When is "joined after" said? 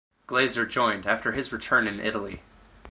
0.65-1.33